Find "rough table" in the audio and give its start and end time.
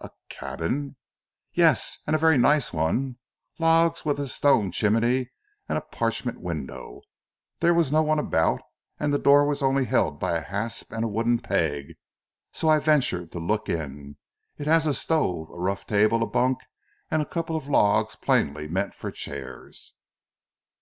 15.58-16.22